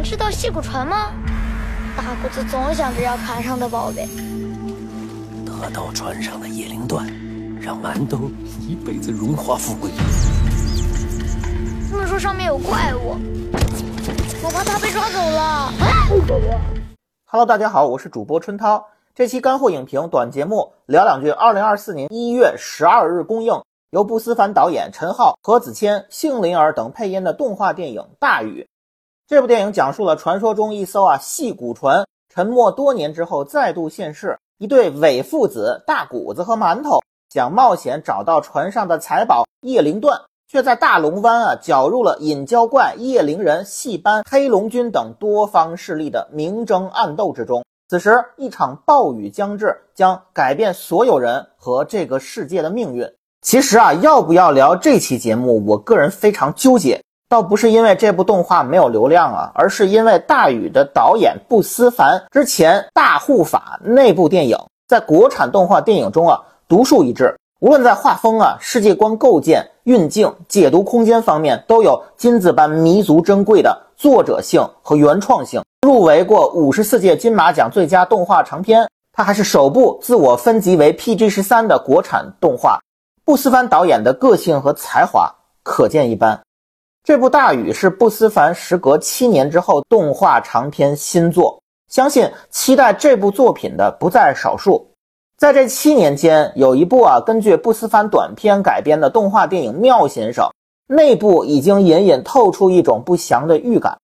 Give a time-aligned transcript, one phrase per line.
[0.00, 1.12] 们知道戏骨船吗？
[1.94, 4.08] 大胡子总想着要船上的宝贝。
[5.44, 7.06] 得到船上的叶灵断，
[7.60, 8.30] 让馒头
[8.66, 9.90] 一辈子荣华富贵。
[11.90, 13.18] 他们说上面有怪物，
[14.42, 15.70] 我怕他被抓走了。
[17.26, 18.82] Hello，大家好，我是主播春涛。
[19.14, 21.28] 这期干货影评短节目聊两句。
[21.28, 28.62] 二零二四年一月十二日公映，由不思凡导演、陈浩、何子谦、杏林儿等配音的动画电影《大禹》。
[29.30, 37.00] 这部电影讲述了传说中一艘啊戏骨船沉没多年之后再度现世，一对伪父子大谷子和馒头
[37.32, 47.64] 想冒险找到船上的财宝叶灵断，却在大龙湾啊搅入了引蛟怪、叶灵人、戏班、黑龙军等多方势力的明争暗斗之中。
[47.88, 53.08] 此时，一场暴雨将至，将改变所有人和这个世界的命运。
[53.42, 57.00] 其实啊，要不要聊这期节目，我个人非常纠结。
[57.30, 75.62] 倒不是因为这部动画没有流量啊，而是因为大禹的导演不思凡之前《大护法》那部电影在国产动画电影中啊独树一帜，无论在画风啊、世界观构建、运镜、解读空间方面，都有金子般弥足珍贵的作者性和原创性。
[75.86, 82.80] 入围过五十四届金马奖最佳动画长片，它还是首部自我分级为 PG 十三的国产动画。
[83.24, 86.40] 不思凡导演的个性和才华可见一斑。
[87.02, 94.86] 这部《大禹》是不思凡时隔七年之后动画长篇新作，相信期待这部作品的不在少数。
[95.38, 100.44] 在这七年间，有一部啊根据不思凡短片改编的动画电影《妙先生》，
[100.94, 103.96] 内部已经隐隐透出一种不祥的预感。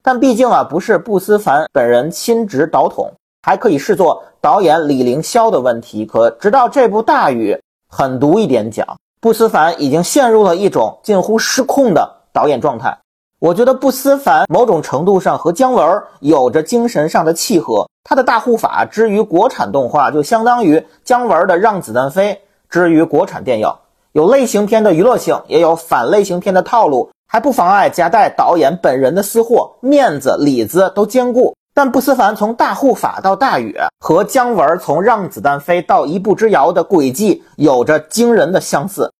[0.00, 6.06] 但毕竟啊不是不思凡本人亲执导统，还可以视作导演李凌霄的问题。
[6.06, 7.52] 可直到这部《大禹》
[7.88, 8.86] 狠毒一点讲，
[9.20, 12.20] 不思凡已经陷入了一种近乎失控的。
[12.34, 12.98] 导演状态，
[13.38, 17.88] 我觉得不思凡某种程度上和姜文有着精神上的契合。
[18.02, 23.72] 他的大护法之于国产动画，就相当于姜文的让子弹飞之于国产电影，
[24.10, 31.54] 有类型片的娱乐性，也有反类型片的套路，还不妨碍夹带导演本人的私货，面子里子都兼顾。
[31.72, 39.12] 但不思凡从大护法到大禹，和姜文从让子弹飞到一步之遥的轨迹有着惊人的相似。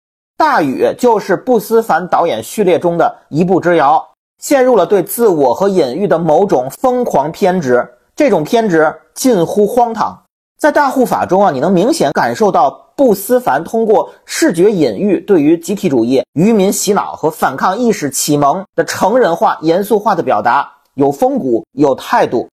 [0.44, 4.06] 大禹就是不思凡导演序列中的一步之遥，
[4.42, 10.22] 陷入了对自我和隐喻的某种疯狂偏执，这种偏执近乎荒唐。
[10.58, 22.46] 在大护法中啊，你能明显感受到不思凡通过视觉隐喻对于集体主义、愚民洗脑和反抗意识启蒙的成人化、严肃化的表达，有风骨，有态度。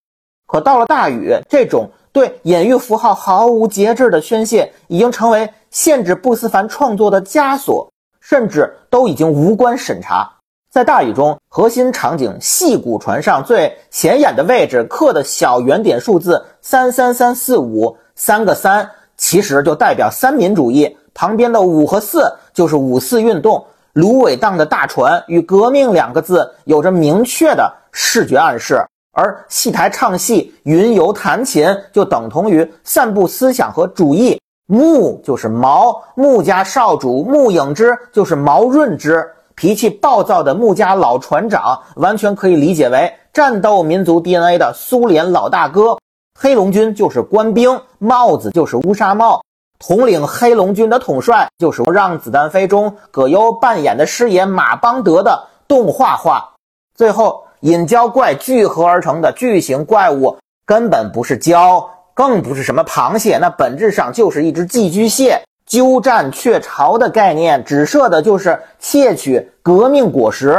[0.46, 5.46] 可到了大禹，这种对隐喻符号毫无节制的宣泄，已经成为。
[5.72, 7.90] 限制不思凡创作的枷锁，
[8.20, 10.30] 甚至都已经无关审查。
[10.70, 20.96] 在大雨中，核心场景戏骨船上最显眼的位置刻的小圆点数字三三三四五三个三，其实就代表三民主义。
[21.14, 23.66] 旁边的五和四就是五四运动。
[23.92, 34.40] 芦苇荡的大船与革命两个字有着明确的视觉暗示，而戏台唱戏、云游弹琴就等同于散布思想和主义。
[34.72, 45.98] 木就是毛，穆家少主穆影之就是毛润之，脾气暴躁的穆家老船长，完全可以理解为战斗民族 DNA 的苏联老大哥。
[46.40, 49.42] 黑龙军就是官兵，帽子就是乌纱帽，
[49.78, 56.48] 统领黑龙军的统帅就是《让子弹飞》中葛优扮演的师爷马邦德的动画化。
[56.94, 61.84] 最后，引蛟怪聚合而成的巨型怪物，根本不是蛟。
[62.14, 65.42] 更不是什么螃蟹，那本质上就是一只寄居蟹。
[65.64, 70.58] 鸠占鹊巢的概念，指涉的就是窃取革命果实。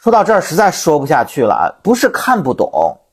[0.00, 1.76] 说到这儿，实在说不下去了。
[1.82, 2.70] 不是看不懂，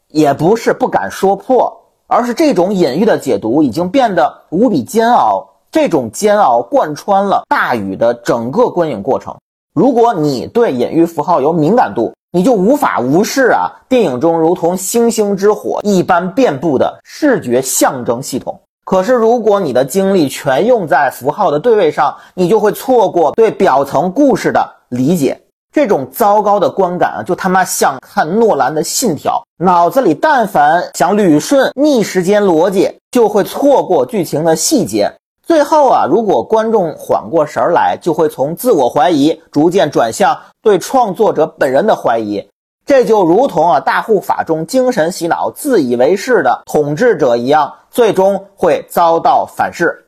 [0.09, 5.47] 也不是不敢说破，而是这种隐喻的解读已经变得无比煎熬。
[5.71, 9.35] 这种煎熬贯穿了大禹的整个观影过程。
[9.73, 13.69] 如果你对隐喻符号有敏感度，你就无法无视啊！
[13.89, 18.57] 电影中如同星星之火一般遍布的视觉象征系统。
[18.85, 25.41] 可是，如果你的精力全用在符号的对位上，你就会错过对表层故事的理解。
[25.73, 35.13] 这种糟糕的观感啊，就他妈像看诺兰的《信条》，脑子里但凡想捋顺逆时间逻辑，就会错过剧情的细节。
[35.51, 42.41] 最后啊，如果观众缓过神来，就会从自我怀疑逐渐转向对创作者本人的怀疑。
[42.85, 50.05] 这就如同啊大护法中精神洗脑、自以为是的统治者一样，最终会遭到反噬。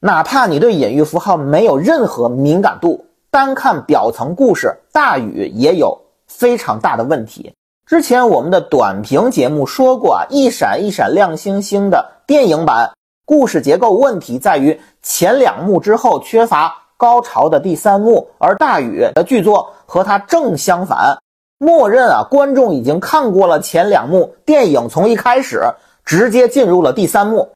[0.00, 7.52] 哪怕你对隐喻符号没有任何敏感度，单看表层故事，大禹也有非常大的问题。
[7.84, 12.90] 之前我们的短评节目说过啊，一闪一闪亮星星的电影版
[13.28, 21.18] 故事结构问题在于前两幕之后缺乏高潮的第三幕，而大禹的剧作和它正相反，
[21.58, 25.60] 默认啊观众已经看过了前两幕，电影从一开始
[26.06, 27.50] 直接进入了第三幕。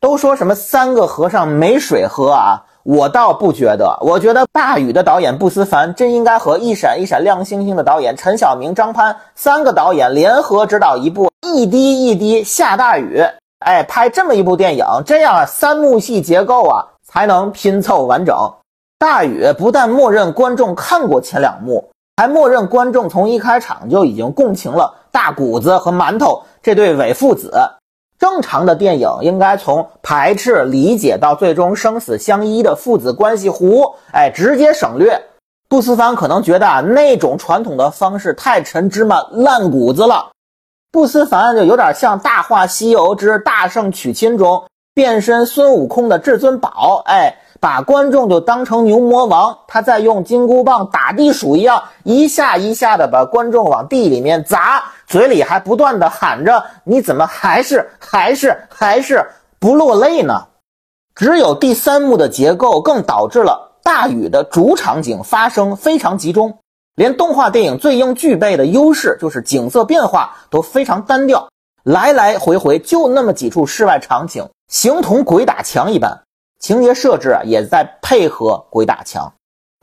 [0.00, 2.64] 都说什么三个和尚没水喝啊？
[2.82, 13.24] 我倒不觉得，我觉得大禹的导演不思凡真应该和一闪一闪亮星星的导演陈晓明、张潘三个导演联合执导一部一滴一滴下大雨，
[13.66, 18.36] 哎，拍这么一部电影，这样三幕戏结构啊才能拼凑完整。
[18.96, 27.52] 大禹不但默认观众看过前两幕，还默认观众从一开场就已经共情了大谷子和馒头这对伪父子。
[28.20, 35.20] 正常的电影应该从排斥、理解到最终生死相依的父子关系弧，哎，直接省略。
[35.68, 40.30] 杜思芳可能觉得啊，那种传统的方式太陈芝麻烂谷子了。
[40.96, 44.64] 杜思凡就有点像《大话西游之大圣娶亲》中
[44.94, 47.36] 变身孙悟空的至尊宝，哎。
[47.58, 59.26] 把观众就当成牛魔王，他在用金箍棒打地鼠一样，一下一下的把观众往地里面砸，嘴里还不断的喊着：“你怎么还是还是还是
[59.58, 60.46] 不落泪呢？”
[61.16, 66.58] 只有第三幕的结构更导致了大禹的主场景发生非常集中，
[66.96, 71.50] 连动画电影最应具备的优势就是景色变化都非常单调，
[71.84, 76.22] 来来回回就那么几处室外场景，形同鬼打墙一般。
[76.58, 79.30] 情节设置，也在配合鬼打墙，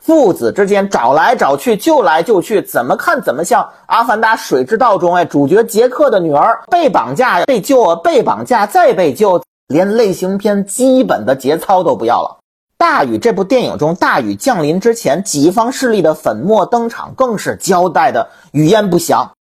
[0.04, 12.38] 父子之间找来找去，救来救去，怎么看怎么像《阿凡达：水之道》中哎，主角杰克的女儿被绑架、被救、被绑架再被救，连类型片基本的节操都不要了。
[12.84, 19.32] 大禹这部电影中，大禹降临之前，己方势力的粉墨登场，更是交代的语焉不详。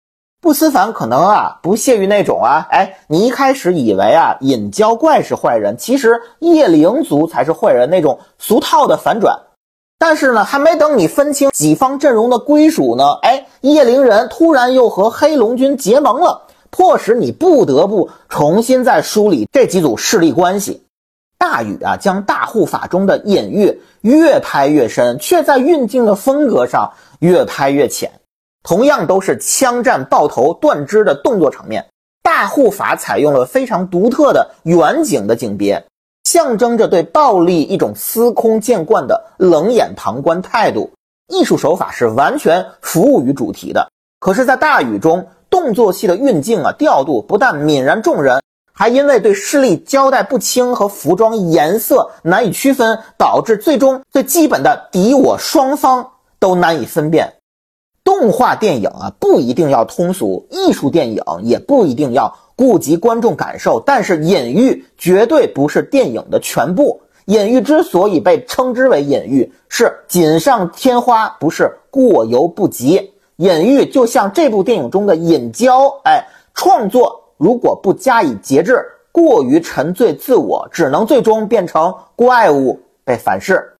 [0.40, 9.36] 不思凡可能啊不屑于那种啊，哎，你一开始以为啊隐鲛怪是坏人，其实叶灵族才是坏人那种俗套的反转。
[9.98, 20.81] 但是呢，还没等你分清己方阵容的归属呢，哎，叶灵人突然又和黑龙军结盟了，迫使你不得不重新再梳理这几组势力关系。
[21.42, 28.12] 大禹啊，将大护法中的隐喻越拍越深，却在运镜的风格上越拍越浅。
[28.62, 31.84] 同样都是枪战爆头断肢的动作场面，
[32.22, 35.84] 大护法采用了非常独特的远景的景别，
[36.22, 40.92] 象征着对暴力一种司空见惯的冷眼旁观态度。
[41.26, 43.90] 艺术手法是完全服务于主题的。
[44.20, 48.40] 可是，在大雨中，动作戏的运镜啊调度不但泯然众人，
[48.82, 56.04] 还因为对势力交代不清和服装颜色难以区分，导致最终最基本的敌我双方
[56.40, 57.32] 都难以分辨。
[58.02, 63.78] 动画电影啊，不一定要通俗；艺术电影也不一定要顾及观众感受。
[63.86, 67.00] 但是隐喻绝对不是电影的全部。
[67.26, 73.12] 隐喻之所以被称之为隐喻，是锦上添花，不是过犹不及。
[73.36, 83.74] 隐喻就像这部电影中的隐娇，哎，创作如果不加以节制，过于沉醉自我，只能最终变成怪物被反噬。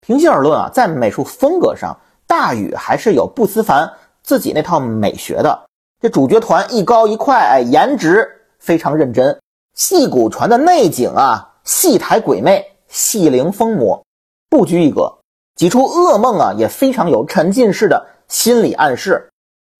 [0.00, 1.98] 平心而论啊，在美术风格上。
[2.28, 3.90] 大禹还是有不思凡
[4.22, 5.62] 自己那套美学的。
[6.00, 8.30] 这主角团一高一快，哎，颜值
[8.60, 9.36] 非常认真。
[9.74, 14.04] 戏骨传的内景啊，戏台鬼魅，戏灵疯魔，
[14.48, 15.12] 不拘一格。
[15.56, 19.28] 几出噩梦啊，也非常有沉浸式的心理暗示。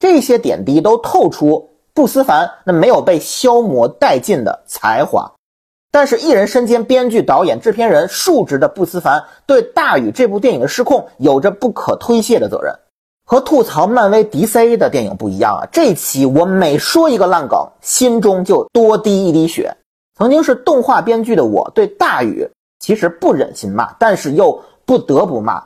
[0.01, 1.70] 这些点滴都透出
[2.01, 5.31] 不思凡那没有被消磨殆尽的才华。
[5.93, 12.75] 但是，艺人身兼编剧、导演、制片人数职的不思凡，对大禹这部电影的失控有着不可推卸的责任。
[13.27, 19.77] 和吐槽漫威、DC 的电影不一样啊，这期我每说一个烂梗，心中就多滴一滴血。
[20.17, 25.63] 曾经是动画编剧的我，对大禹其实不忍心骂，但是又不得不骂。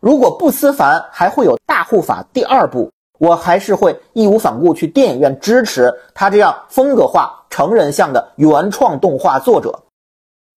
[0.00, 2.90] 如果不思凡还会有大护法第二部。
[3.18, 9.78] 我还是会义无反顾去电影院支持他这样风格化、成人向的原创动画作者。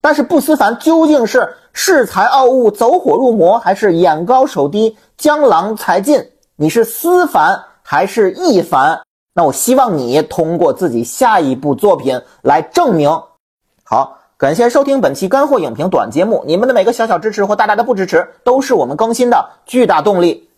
[0.01, 6.31] 但是不思凡究竟是恃才傲物、走火入魔，还是眼高手低、江郎才尽？
[6.55, 9.01] 你是思凡还是亦凡？
[9.33, 13.09] 那我希望你通过自己下一部作品来证明。
[13.83, 20.49] 好，感谢收听本期干货影评短节目，你们的每个小小支持或大大的不支持，都是我们更新的巨大动力。